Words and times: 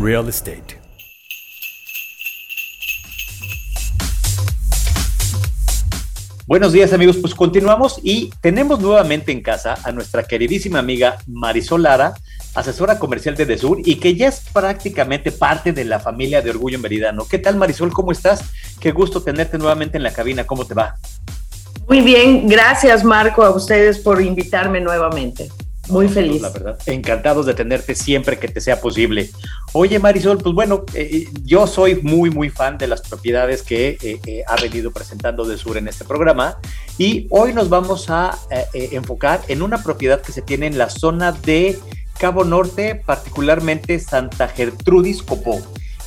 Real 0.00 0.28
Estate. 0.28 0.78
Buenos 6.46 6.72
días 6.72 6.92
amigos, 6.92 7.16
pues 7.16 7.34
continuamos 7.34 7.98
y 8.04 8.30
tenemos 8.40 8.80
nuevamente 8.80 9.32
en 9.32 9.42
casa 9.42 9.76
a 9.82 9.90
nuestra 9.90 10.22
queridísima 10.22 10.78
amiga 10.78 11.18
Marisol 11.26 11.82
Lara, 11.82 12.14
asesora 12.54 13.00
comercial 13.00 13.34
de 13.34 13.44
Desur 13.44 13.80
y 13.84 13.96
que 13.96 14.14
ya 14.14 14.28
es 14.28 14.40
prácticamente 14.52 15.32
parte 15.32 15.72
de 15.72 15.84
la 15.84 15.98
familia 15.98 16.42
de 16.42 16.50
Orgullo 16.50 16.78
Meridano. 16.78 17.26
¿Qué 17.28 17.38
tal 17.38 17.56
Marisol? 17.56 17.92
¿Cómo 17.92 18.12
estás? 18.12 18.44
Qué 18.80 18.92
gusto 18.92 19.20
tenerte 19.22 19.58
nuevamente 19.58 19.96
en 19.96 20.04
la 20.04 20.12
cabina. 20.12 20.46
¿Cómo 20.46 20.64
te 20.64 20.74
va? 20.74 20.94
Muy 21.88 22.02
bien, 22.02 22.46
gracias 22.48 23.02
Marco 23.02 23.42
a 23.42 23.50
ustedes 23.50 23.98
por 23.98 24.22
invitarme 24.22 24.80
nuevamente. 24.80 25.50
Muy 25.88 26.08
feliz. 26.08 26.42
La 26.42 26.50
verdad, 26.50 26.78
encantados 26.86 27.46
de 27.46 27.54
tenerte 27.54 27.94
siempre 27.94 28.38
que 28.38 28.48
te 28.48 28.60
sea 28.60 28.80
posible. 28.80 29.30
Oye, 29.72 29.98
Marisol, 29.98 30.38
pues 30.38 30.54
bueno, 30.54 30.84
eh, 30.94 31.26
yo 31.44 31.66
soy 31.66 31.96
muy, 32.02 32.30
muy 32.30 32.50
fan 32.50 32.78
de 32.78 32.86
las 32.86 33.02
propiedades 33.02 33.62
que 33.62 33.98
eh, 34.02 34.20
eh, 34.26 34.42
ha 34.46 34.56
venido 34.56 34.90
presentando 34.92 35.44
de 35.44 35.56
Sur 35.56 35.76
en 35.76 35.88
este 35.88 36.04
programa 36.04 36.58
y 36.98 37.26
hoy 37.30 37.52
nos 37.52 37.68
vamos 37.68 38.10
a 38.10 38.38
enfocar 38.72 39.40
en 39.48 39.62
una 39.62 39.82
propiedad 39.82 40.20
que 40.20 40.32
se 40.32 40.42
tiene 40.42 40.66
en 40.66 40.78
la 40.78 40.90
zona 40.90 41.32
de 41.32 41.78
Cabo 42.18 42.44
Norte, 42.44 42.96
particularmente 42.96 43.98
Santa 44.00 44.48
Gertrudis 44.48 45.22
Copó. 45.22 45.60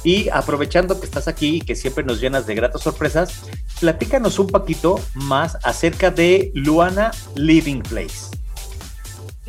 Y 0.04 0.30
aprovechando 0.30 1.00
que 1.00 1.06
estás 1.06 1.28
aquí 1.28 1.58
y 1.58 1.62
que 1.62 1.76
siempre 1.76 2.04
nos 2.04 2.20
llenas 2.20 2.48
de 2.48 2.56
gratas 2.56 2.82
sorpresas, 2.82 3.44
platícanos 3.80 4.40
un 4.40 4.48
poquito 4.48 5.00
más 5.14 5.58
acerca 5.64 6.10
de 6.10 6.52
Luana 6.56 7.12
Living 7.36 7.82
Place. 7.82 8.41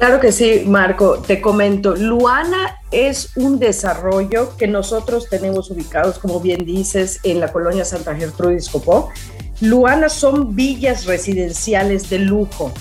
Claro 0.03 0.19
que 0.19 0.33
sí, 0.33 0.65
Marco. 0.67 1.21
Te 1.21 1.41
comento, 1.41 1.95
Luana 1.95 2.81
es 2.91 3.37
un 3.37 3.61
desarrollo 3.61 4.57
que 4.57 4.67
nosotros 4.67 5.29
tenemos 5.31 5.71
ubicados, 5.71 6.19
como 6.19 6.41
bien 6.41 6.65
dices, 6.65 7.21
en 7.23 7.39
la 7.39 7.53
colonia 7.53 7.85
Santa 7.85 8.13
Gertrudis 8.17 8.69
Copó. 8.69 9.11
Luana 9.61 10.09
son 10.09 10.57
villas 10.57 11.05
residenciales 11.05 12.11
de 12.11 12.19
lujo, 12.19 12.73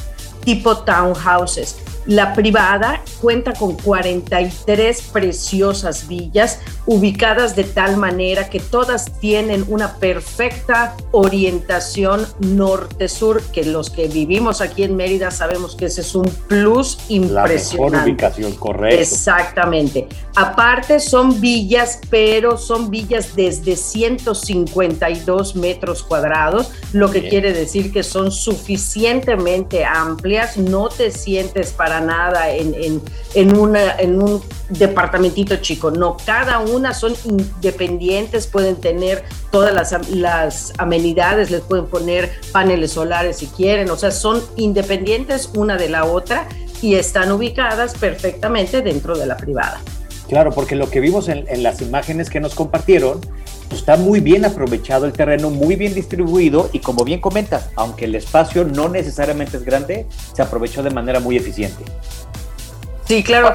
tipo 0.43 0.79
townhouses 0.79 1.77
la 2.07 2.33
privada 2.33 3.01
cuenta 3.21 3.53
con 3.53 3.77
43 3.77 5.01
preciosas 5.13 6.07
villas 6.07 6.59
ubicadas 6.85 7.55
de 7.55 7.63
tal 7.63 7.97
manera 7.97 8.49
que 8.49 8.59
todas 8.59 9.19
tienen 9.19 9.63
una 9.67 9.95
perfecta 9.97 10.95
orientación 11.11 12.25
norte-sur, 12.39 13.41
que 13.53 13.63
los 13.63 13.89
que 13.89 14.07
vivimos 14.07 14.61
aquí 14.61 14.83
en 14.83 14.95
Mérida 14.95 15.31
sabemos 15.31 15.75
que 15.75 15.85
ese 15.85 16.01
es 16.01 16.15
un 16.15 16.25
plus 16.47 16.97
impresionante. 17.09 17.77
La 17.77 17.89
mejor 17.89 18.09
ubicación, 18.09 18.55
correcto. 18.55 19.01
Exactamente. 19.01 20.07
Aparte 20.35 20.99
son 20.99 21.39
villas, 21.39 21.99
pero 22.09 22.57
son 22.57 22.89
villas 22.89 23.35
desde 23.35 23.75
152 23.75 25.55
metros 25.55 26.03
cuadrados, 26.03 26.71
lo 26.93 27.11
que 27.11 27.27
quiere 27.29 27.53
decir 27.53 27.91
que 27.91 28.03
son 28.03 28.31
suficientemente 28.31 29.85
amplias, 29.85 30.57
no 30.57 30.89
te 30.89 31.11
sientes 31.11 31.71
para 31.71 32.01
nada 32.01 32.51
en, 32.51 32.73
en, 32.75 33.01
en 33.33 33.57
un 33.57 34.41
departamentito 34.69 35.57
chico. 35.57 35.91
No, 35.91 36.17
cada 36.25 36.59
una 36.59 36.93
son 36.93 37.13
independientes, 37.25 38.47
pueden 38.47 38.75
tener 38.75 39.23
todas 39.51 39.93
las, 40.09 40.73
amenidades, 40.77 41.51
les 41.51 41.61
pueden 41.61 41.85
poner 41.85 42.31
paneles 42.51 42.91
solares 42.91 43.37
si 43.37 43.47
quieren, 43.47 43.89
o 43.89 43.97
sea, 43.97 44.11
son 44.11 44.41
independientes 44.55 45.49
una 45.55 45.77
de 45.77 45.89
la 45.89 46.05
otra 46.05 46.47
y 46.81 46.95
están 46.95 47.31
ubicadas 47.31 47.93
perfectamente 47.95 48.81
dentro 48.81 49.17
de 49.17 49.25
la 49.25 49.37
privada. 49.37 49.81
Claro, 50.27 50.51
porque 50.51 50.75
lo 50.75 50.89
que 50.89 51.01
vimos 51.01 51.27
en, 51.27 51.45
en 51.49 51.61
las 51.61 51.81
imágenes 51.81 52.29
que 52.29 52.39
nos 52.39 52.55
compartieron, 52.55 53.19
pues, 53.67 53.81
está 53.81 53.97
muy 53.97 54.21
bien 54.21 54.45
aprovechado 54.45 55.05
el 55.05 55.11
terreno, 55.11 55.49
muy 55.49 55.75
bien 55.75 55.93
distribuido 55.93 56.69
y 56.71 56.79
como 56.79 57.03
bien 57.03 57.19
comentas, 57.19 57.69
aunque 57.75 58.05
el 58.05 58.15
espacio 58.15 58.63
no 58.63 58.87
necesariamente 58.87 59.57
es 59.57 59.63
grande, 59.63 60.07
se 60.33 60.41
aprovechó 60.41 60.83
de 60.83 60.89
manera 60.89 61.19
muy 61.19 61.35
eficiente. 61.35 61.83
Sí, 63.11 63.23
claro. 63.23 63.51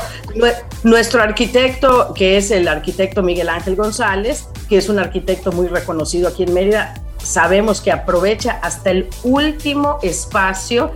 Nuestro 0.83 1.22
arquitecto, 1.22 2.12
que 2.12 2.37
es 2.37 2.50
el 2.50 2.69
arquitecto 2.69 3.22
Miguel 3.22 3.49
Ángel 3.49 3.75
González, 3.75 4.49
que 4.69 4.77
es 4.77 4.91
un 4.91 4.99
arquitecto 4.99 5.50
muy 5.50 5.67
reconocido 5.67 6.28
aquí 6.28 6.43
en 6.43 6.53
Mérida, 6.53 6.93
sabemos 7.17 7.81
que 7.81 7.91
aprovecha 7.91 8.59
hasta 8.61 8.91
el 8.91 9.09
último 9.25 9.99
espacio 10.03 10.91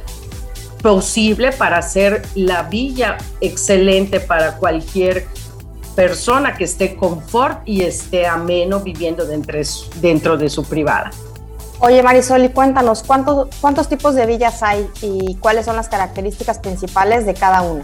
posible 0.83 1.53
para 1.53 1.79
hacer 1.79 2.21
la 2.35 2.65
villa 2.65 3.17
excelente 3.41 4.21
para 4.21 4.57
cualquier 4.59 5.27
persona 5.97 6.55
que 6.55 6.65
esté 6.65 6.97
confort 6.97 7.67
y 7.67 7.81
esté 7.81 8.27
ameno 8.27 8.81
viviendo 8.81 9.25
dentro, 9.25 10.37
de 10.37 10.51
su 10.51 10.65
privada. 10.65 11.11
Oye 11.79 12.03
Marisol, 12.03 12.45
y 12.45 12.51
cuéntanos, 12.51 13.05
¿cuántos, 13.05 13.49
¿cuántos 13.63 13.89
tipos 13.89 14.15
de 14.15 14.27
villas 14.27 14.63
hay 14.63 14.87
y 15.01 15.37
cuáles 15.37 15.65
son 15.65 15.77
las 15.77 15.89
características 15.89 16.59
principales 16.59 17.25
de 17.25 17.33
cada 17.33 17.63
una? 17.63 17.81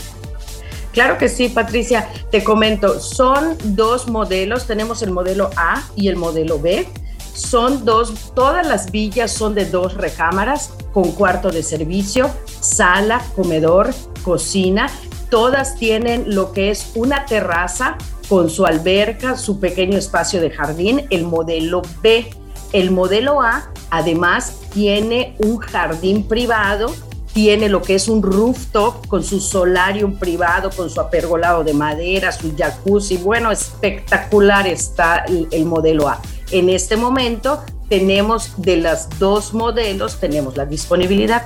Claro 0.96 1.18
que 1.18 1.28
sí, 1.28 1.50
Patricia. 1.50 2.08
Te 2.30 2.42
comento, 2.42 3.00
son 3.00 3.58
dos 3.62 4.08
modelos. 4.08 4.66
Tenemos 4.66 5.02
el 5.02 5.10
modelo 5.10 5.50
A 5.54 5.84
y 5.94 6.08
el 6.08 6.16
modelo 6.16 6.58
B. 6.58 6.88
Son 7.34 7.84
dos, 7.84 8.32
todas 8.34 8.66
las 8.66 8.90
villas 8.90 9.30
son 9.30 9.54
de 9.54 9.66
dos 9.66 9.92
recámaras 9.92 10.72
con 10.94 11.12
cuarto 11.12 11.50
de 11.50 11.62
servicio, 11.62 12.30
sala, 12.60 13.22
comedor, 13.34 13.90
cocina 14.22 14.88
Todas 15.30 15.76
tienen 15.76 16.34
lo 16.34 16.52
que 16.52 16.70
es 16.70 16.92
una 16.94 17.26
terraza 17.26 17.98
con 18.28 18.48
su 18.48 18.64
alberca, 18.64 19.36
su 19.36 19.60
pequeño 19.60 19.98
espacio 19.98 20.40
de 20.40 20.50
jardín, 20.50 21.02
el 21.10 21.24
modelo 21.24 21.82
B. 22.00 22.30
El 22.72 22.90
modelo 22.90 23.42
A 23.42 23.70
además 23.90 24.60
tiene 24.72 25.34
un 25.38 25.58
jardín 25.58 26.26
privado, 26.26 26.94
tiene 27.36 27.68
lo 27.68 27.82
que 27.82 27.96
es 27.96 28.08
un 28.08 28.22
rooftop 28.22 29.06
con 29.08 29.22
su 29.22 29.40
solarium 29.40 30.18
privado, 30.18 30.70
con 30.74 30.88
su 30.88 30.98
apergolado 31.02 31.62
de 31.64 31.74
madera, 31.74 32.32
su 32.32 32.56
jacuzzi. 32.56 33.18
Bueno, 33.18 33.52
espectacular 33.52 34.66
está 34.66 35.18
el, 35.28 35.46
el 35.50 35.66
modelo 35.66 36.08
A. 36.08 36.18
En 36.50 36.70
este 36.70 36.96
momento 36.96 37.62
tenemos 37.90 38.54
de 38.56 38.78
las 38.78 39.18
dos 39.18 39.52
modelos, 39.52 40.18
tenemos 40.18 40.56
la 40.56 40.64
disponibilidad. 40.64 41.42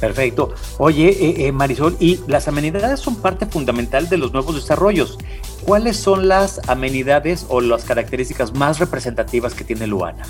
Perfecto. 0.00 0.54
Oye, 0.78 1.10
eh, 1.10 1.46
eh, 1.46 1.52
Marisol, 1.52 1.98
y 2.00 2.20
las 2.26 2.48
amenidades 2.48 2.98
son 2.98 3.16
parte 3.16 3.44
fundamental 3.44 4.08
de 4.08 4.16
los 4.16 4.32
nuevos 4.32 4.54
desarrollos. 4.54 5.18
¿Cuáles 5.62 5.98
son 5.98 6.28
las 6.28 6.66
amenidades 6.70 7.44
o 7.50 7.60
las 7.60 7.84
características 7.84 8.54
más 8.54 8.78
representativas 8.78 9.52
que 9.52 9.64
tiene 9.64 9.86
Luana? 9.86 10.24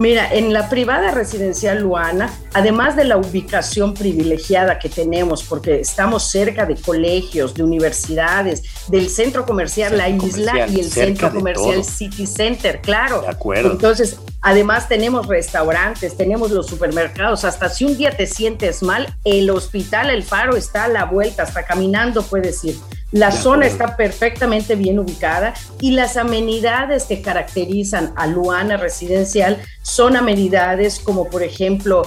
Mira, 0.00 0.32
en 0.32 0.54
la 0.54 0.70
privada 0.70 1.10
residencial 1.10 1.82
Luana, 1.82 2.32
además 2.54 2.96
de 2.96 3.04
la 3.04 3.18
ubicación 3.18 3.92
privilegiada 3.92 4.78
que 4.78 4.88
tenemos, 4.88 5.42
porque 5.42 5.78
estamos 5.80 6.22
cerca 6.22 6.64
de 6.64 6.74
colegios, 6.76 7.52
de 7.52 7.62
universidades, 7.62 8.62
del 8.88 9.10
centro 9.10 9.44
comercial 9.44 9.98
La 9.98 10.08
Isla 10.08 10.68
y 10.68 10.80
el 10.80 10.90
centro 10.90 11.30
comercial 11.30 11.84
City 11.84 12.26
Center, 12.26 12.80
claro. 12.80 13.20
De 13.20 13.28
acuerdo. 13.28 13.72
Entonces, 13.72 14.18
además 14.40 14.88
tenemos 14.88 15.26
restaurantes, 15.26 16.16
tenemos 16.16 16.50
los 16.50 16.66
supermercados, 16.66 17.44
hasta 17.44 17.68
si 17.68 17.84
un 17.84 17.98
día 17.98 18.16
te 18.16 18.26
sientes 18.26 18.82
mal, 18.82 19.14
el 19.24 19.50
hospital 19.50 20.08
El 20.08 20.22
Faro 20.22 20.56
está 20.56 20.84
a 20.84 20.88
la 20.88 21.04
vuelta, 21.04 21.42
hasta 21.42 21.66
caminando 21.66 22.22
puedes 22.22 22.64
ir. 22.64 22.76
La 23.12 23.32
zona 23.32 23.66
está 23.66 23.96
perfectamente 23.96 24.76
bien 24.76 25.00
ubicada 25.00 25.54
y 25.80 25.92
las 25.92 26.16
amenidades 26.16 27.04
que 27.04 27.22
caracterizan 27.22 28.12
a 28.16 28.28
Luana 28.28 28.76
Residencial 28.76 29.60
son 29.82 30.16
amenidades 30.16 31.00
como 31.00 31.28
por 31.28 31.42
ejemplo 31.42 32.02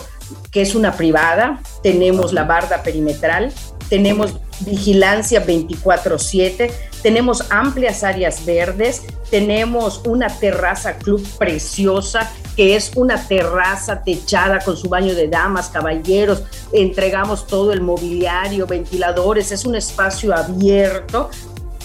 que 0.51 0.61
es 0.61 0.75
una 0.75 0.93
privada, 0.93 1.59
tenemos 1.81 2.31
la 2.31 2.45
barda 2.45 2.83
perimetral, 2.83 3.51
tenemos 3.89 4.39
vigilancia 4.61 5.45
24/7, 5.45 6.71
tenemos 7.01 7.51
amplias 7.51 8.03
áreas 8.03 8.45
verdes, 8.45 9.03
tenemos 9.29 10.01
una 10.05 10.29
terraza 10.29 10.93
club 10.97 11.21
preciosa 11.37 12.31
que 12.55 12.75
es 12.75 12.91
una 12.95 13.27
terraza 13.27 14.03
techada 14.03 14.59
con 14.59 14.77
su 14.77 14.89
baño 14.89 15.15
de 15.15 15.27
damas, 15.27 15.69
caballeros, 15.69 16.43
entregamos 16.71 17.47
todo 17.47 17.73
el 17.73 17.81
mobiliario, 17.81 18.67
ventiladores, 18.67 19.51
es 19.51 19.65
un 19.65 19.75
espacio 19.75 20.35
abierto. 20.35 21.29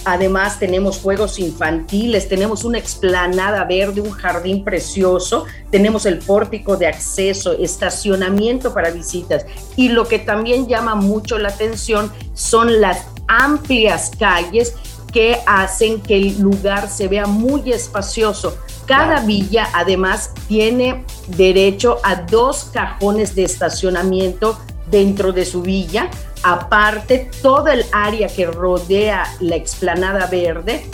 Además 0.05 0.59
tenemos 0.59 0.99
juegos 0.99 1.39
infantiles, 1.39 2.29
tenemos 2.29 2.63
una 2.63 2.77
explanada 2.77 3.65
verde, 3.65 3.99
un 3.99 4.11
jardín 4.11 4.63
precioso, 4.63 5.45
tenemos 5.71 6.05
el 6.05 6.19
pórtico 6.19 6.77
de 6.77 6.87
acceso, 6.87 7.51
estacionamiento 7.51 8.73
para 8.73 8.91
visitas. 8.91 9.45
Y 9.75 9.89
lo 9.89 10.07
que 10.07 10.19
también 10.19 10.67
llama 10.67 10.95
mucho 10.95 11.37
la 11.37 11.49
atención 11.49 12.11
son 12.33 12.79
las 12.79 13.05
amplias 13.27 14.11
calles 14.17 14.73
que 15.11 15.39
hacen 15.45 16.01
que 16.01 16.17
el 16.17 16.39
lugar 16.39 16.89
se 16.89 17.07
vea 17.07 17.25
muy 17.25 17.71
espacioso. 17.71 18.57
Cada 18.85 19.21
villa 19.21 19.67
además 19.73 20.31
tiene 20.47 21.05
derecho 21.27 21.97
a 22.03 22.15
dos 22.15 22.65
cajones 22.73 23.35
de 23.35 23.43
estacionamiento 23.43 24.57
dentro 24.89 25.31
de 25.31 25.45
su 25.45 25.61
villa. 25.61 26.09
Aparte, 26.43 27.29
todo 27.41 27.67
el 27.67 27.85
área 27.91 28.27
que 28.27 28.45
rodea 28.45 29.25
la 29.39 29.55
explanada 29.55 30.27
verde 30.27 30.89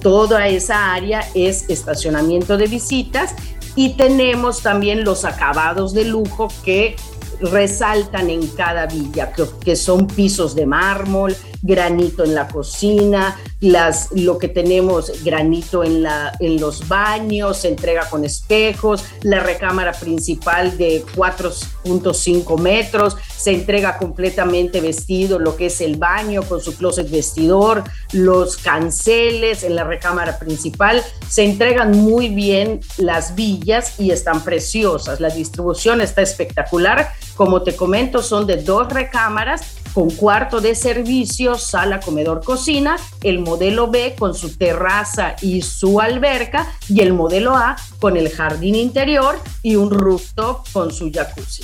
Toda 0.00 0.48
esa 0.48 0.94
área 0.94 1.20
es 1.34 1.68
estacionamiento 1.68 2.56
de 2.56 2.66
visitas. 2.66 3.34
Y 3.76 3.90
tenemos 3.90 4.62
también 4.62 5.04
los 5.04 5.24
acabados 5.24 5.94
de 5.94 6.04
lujo 6.04 6.48
que 6.64 6.96
resaltan 7.40 8.30
en 8.30 8.46
cada 8.48 8.86
villa, 8.86 9.32
que, 9.64 9.76
son 9.76 10.06
pisos 10.06 10.54
de 10.54 10.66
mármol, 10.66 11.34
granito 11.62 12.24
en 12.24 12.34
la 12.34 12.48
cocina, 12.48 13.38
las, 13.60 14.10
lo 14.12 14.38
que 14.38 14.48
tenemos 14.48 15.22
granito 15.24 15.84
en, 15.84 16.06
en 16.38 16.60
los 16.60 16.88
baños, 16.88 17.58
se 17.58 17.68
entrega 17.68 18.08
con 18.08 18.24
espejos, 18.24 19.04
la 19.22 19.40
recámara 19.40 19.92
principal 19.92 20.76
de 20.78 21.04
4.5 21.14 22.58
metros, 22.58 23.16
se 23.36 23.52
entrega 23.52 23.98
completamente 23.98 24.80
vestido 24.80 25.38
lo 25.38 25.56
que 25.56 25.66
es 25.66 25.80
el 25.80 25.96
baño 25.96 26.42
con 26.42 26.60
su 26.60 26.76
closet 26.76 27.10
vestidor, 27.10 27.84
los 28.12 28.56
canceles 28.56 29.62
en 29.62 29.74
la 29.74 29.84
recámara 29.84 30.38
principal, 30.38 31.02
se 31.28 31.44
entregan 31.44 31.92
muy 31.92 32.28
bien 32.28 32.80
las 32.96 33.34
villas 33.34 33.98
y 33.98 34.10
están 34.10 34.42
preciosas, 34.44 35.20
la 35.20 35.30
distribución 35.30 36.00
está 36.00 36.22
espectacular, 36.22 37.12
como 37.40 37.62
te 37.62 37.74
comento 37.74 38.22
son 38.22 38.46
de 38.46 38.58
dos 38.58 38.92
recámaras 38.92 39.62
con 39.94 40.10
cuarto 40.10 40.60
de 40.60 40.74
servicio, 40.74 41.56
sala, 41.56 41.98
comedor, 41.98 42.44
cocina, 42.44 42.98
el 43.22 43.38
modelo 43.38 43.90
B 43.90 44.14
con 44.18 44.34
su 44.34 44.58
terraza 44.58 45.36
y 45.40 45.62
su 45.62 46.02
alberca 46.02 46.70
y 46.86 47.00
el 47.00 47.14
modelo 47.14 47.56
A 47.56 47.76
con 47.98 48.18
el 48.18 48.28
jardín 48.28 48.74
interior 48.74 49.40
y 49.62 49.76
un 49.76 49.90
rooftop 49.90 50.70
con 50.70 50.92
su 50.92 51.10
jacuzzi. 51.10 51.62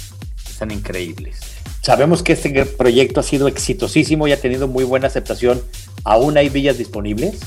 Están 0.49 0.70
increíbles. 0.70 1.40
Sabemos 1.82 2.23
que 2.23 2.32
este 2.32 2.64
proyecto 2.64 3.20
ha 3.20 3.23
sido 3.23 3.46
exitosísimo 3.46 4.26
y 4.26 4.32
ha 4.32 4.40
tenido 4.40 4.69
muy 4.69 4.84
buena 4.84 5.08
aceptación. 5.08 5.62
¿Aún 6.05 6.38
hay 6.38 6.49
villas 6.49 6.78
disponibles? 6.78 7.38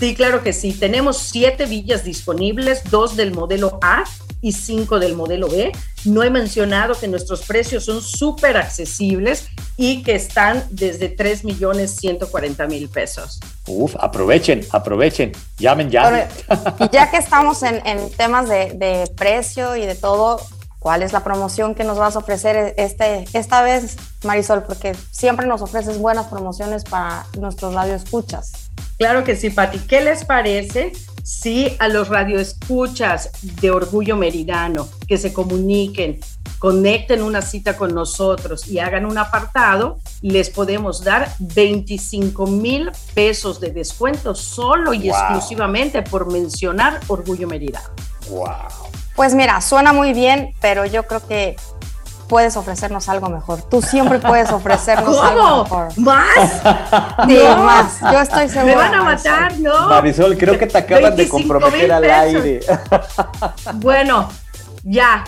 Sí, 0.00 0.14
claro 0.14 0.42
que 0.42 0.54
sí. 0.54 0.72
Tenemos 0.72 1.18
siete 1.18 1.66
villas 1.66 2.02
disponibles, 2.02 2.82
dos 2.90 3.14
del 3.14 3.32
modelo 3.32 3.78
A 3.82 4.04
y 4.46 4.52
cinco 4.52 5.00
del 5.00 5.16
modelo 5.16 5.48
B. 5.48 5.72
No 6.04 6.22
he 6.22 6.30
mencionado 6.30 6.94
que 6.94 7.08
nuestros 7.08 7.42
precios 7.42 7.84
son 7.84 8.00
súper 8.00 8.56
accesibles 8.56 9.48
y 9.76 10.04
que 10.04 10.14
están 10.14 10.62
desde 10.70 11.08
3 11.08 11.44
millones 11.44 11.96
140 11.96 12.64
mil 12.68 12.88
pesos. 12.88 13.40
Uf, 13.66 13.96
aprovechen, 13.98 14.64
aprovechen, 14.70 15.32
llamen, 15.58 15.90
llamen. 15.90 16.28
y 16.78 16.88
ya 16.90 17.10
que 17.10 17.16
estamos 17.16 17.64
en, 17.64 17.80
temas 18.16 18.48
de, 18.48 18.74
de, 18.74 19.12
precio 19.16 19.74
y 19.74 19.84
de 19.84 19.96
todo, 19.96 20.40
¿cuál 20.78 21.02
es 21.02 21.12
la 21.12 21.24
promoción 21.24 21.74
que 21.74 21.82
nos 21.82 21.98
vas 21.98 22.14
a 22.14 22.20
ofrecer 22.20 22.72
este, 22.76 23.24
esta 23.32 23.62
vez, 23.62 23.96
Marisol? 24.22 24.62
Porque 24.62 24.94
siempre 25.10 25.48
nos 25.48 25.60
ofreces 25.60 25.98
buenas 25.98 26.26
promociones 26.26 26.84
para 26.84 27.26
nuestros 27.36 27.74
radioescuchas. 27.74 28.70
Claro 28.96 29.24
que 29.24 29.34
sí, 29.34 29.50
Pati. 29.50 29.80
¿Qué 29.80 30.02
les 30.02 30.24
parece 30.24 30.92
si 31.26 31.76
a 31.80 31.88
los 31.88 32.08
radioescuchas 32.08 33.32
de 33.60 33.72
Orgullo 33.72 34.16
Meridano 34.16 34.88
que 35.08 35.18
se 35.18 35.32
comuniquen, 35.32 36.20
conecten 36.60 37.20
una 37.20 37.42
cita 37.42 37.76
con 37.76 37.92
nosotros 37.92 38.68
y 38.68 38.78
hagan 38.78 39.04
un 39.04 39.18
apartado, 39.18 39.98
les 40.22 40.50
podemos 40.50 41.02
dar 41.02 41.28
25 41.40 42.46
mil 42.46 42.92
pesos 43.12 43.58
de 43.58 43.72
descuento 43.72 44.36
solo 44.36 44.94
y 44.94 45.08
exclusivamente 45.08 46.02
por 46.02 46.30
mencionar 46.30 47.00
Orgullo 47.08 47.48
Meridano. 47.48 47.88
Wow. 48.30 48.46
Pues 49.16 49.34
mira, 49.34 49.60
suena 49.60 49.92
muy 49.92 50.12
bien, 50.12 50.54
pero 50.60 50.86
yo 50.86 51.08
creo 51.08 51.26
que 51.26 51.56
puedes 52.28 52.56
ofrecernos 52.56 53.08
algo 53.08 53.28
mejor. 53.28 53.62
Tú 53.62 53.82
siempre 53.82 54.18
puedes 54.18 54.50
ofrecernos 54.50 55.18
algo 55.22 55.64
mejor. 55.64 55.98
¿Más? 55.98 56.26
Sí, 57.26 57.38
más. 57.58 58.00
Yo 58.00 58.20
estoy 58.20 58.48
segura. 58.48 58.64
Me 58.64 58.74
van 58.76 58.94
a 58.94 59.02
matar, 59.02 59.58
¿no? 59.58 59.88
Marisol, 59.88 60.36
creo 60.36 60.58
que 60.58 60.66
te 60.66 60.78
acaban 60.78 61.16
de 61.16 61.28
comprometer 61.28 61.92
al 61.92 62.04
aire. 62.04 62.60
Bueno, 63.74 64.28
ya. 64.82 65.24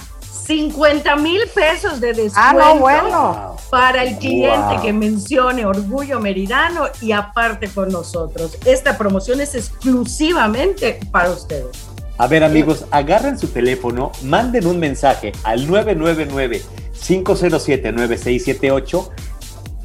50 0.47 1.17
mil 1.17 1.43
pesos 1.55 2.01
de 2.01 2.15
descuento 2.15 2.41
ah, 2.41 2.55
no, 2.55 2.77
bueno. 2.77 3.57
para 3.71 4.03
el 4.03 4.17
cliente 4.17 4.81
que 4.81 4.95
mencione 4.95 5.67
Orgullo 5.67 6.21
Meridano 6.21 6.85
y 7.03 7.13
aparte 7.13 7.69
con 7.69 7.91
nosotros. 7.91 8.57
Esta 8.65 8.97
promoción 8.97 9.43
es 9.43 9.55
exclusivamente 9.55 11.01
para 11.13 11.33
ustedes. 11.33 11.89
A 12.17 12.27
ver 12.27 12.45
amigos, 12.45 12.87
agarren 12.91 13.39
su 13.39 13.49
teléfono, 13.49 14.11
manden 14.23 14.67
un 14.67 14.81
mensaje 14.81 15.33
al 15.45 15.69
999 15.69 16.63
507-9678. 17.01 19.09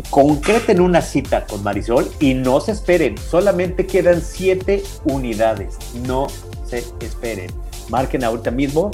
Concreten 0.10 0.82
una 0.82 1.02
cita 1.02 1.46
con 1.46 1.62
Marisol 1.64 2.12
y 2.20 2.34
no 2.34 2.60
se 2.60 2.72
esperen. 2.72 3.16
Solamente 3.18 3.86
quedan 3.86 4.22
siete 4.22 4.84
unidades. 5.06 5.78
No 6.06 6.28
se 6.68 6.84
esperen. 7.00 7.52
Marquen 7.90 8.24
ahorita 8.24 8.50
mismo. 8.52 8.92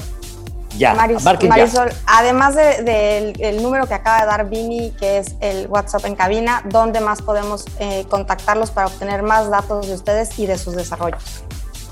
Ya, 0.78 0.94
Marisol, 0.94 1.90
además 2.06 2.56
del 2.56 3.62
número 3.62 3.88
que 3.88 3.96
acaba 3.96 4.22
de 4.22 4.28
dar 4.28 4.50
Vini, 4.50 4.92
que 4.92 5.18
es 5.18 5.36
el 5.42 5.68
WhatsApp 5.68 6.06
en 6.06 6.16
cabina, 6.16 6.64
¿dónde 6.70 7.00
más 7.00 7.24
podemos 7.24 7.66
eh, 7.80 8.06
contactarlos 8.08 8.70
para 8.70 8.86
obtener 8.88 9.24
más 9.24 9.50
datos 9.50 9.88
de 9.88 9.96
ustedes 9.96 10.38
y 10.38 10.46
de 10.46 10.60
sus 10.60 10.76
desarrollos? 10.76 11.44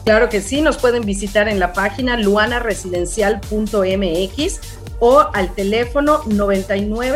Claro 0.07 0.29
que 0.29 0.41
sí, 0.41 0.61
nos 0.61 0.77
pueden 0.77 1.03
visitar 1.03 1.49
en 1.49 1.59
la 1.59 1.73
página 1.73 2.15
luanaresidencial.mx 2.15 4.59
o 4.99 5.19
al 5.33 5.53
teléfono 5.53 6.21
99 6.25 7.15